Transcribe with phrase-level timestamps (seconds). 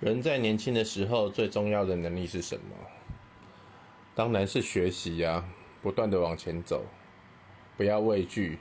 [0.00, 2.76] 人在年轻的时候最重要的能力是什么？
[4.14, 5.44] 当然是学习呀
[5.82, 6.84] 不断的往前走
[7.76, 8.58] 不要畏惧